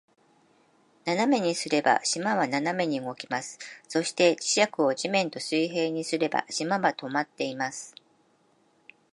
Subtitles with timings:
[1.05, 3.59] 斜めにすれば、島は斜めに動きます。
[3.87, 7.93] そして、磁石を土面と水平にすれば、島は停まっています。